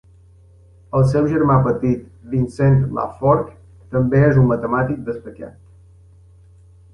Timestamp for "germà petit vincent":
1.33-2.79